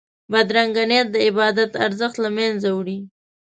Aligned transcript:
بدرنګه 0.31 0.83
نیت 0.89 1.07
د 1.11 1.15
عبادت 1.27 1.71
ارزښت 1.85 2.15
له 2.23 2.29
منځه 2.37 2.69
وړي 2.73 2.97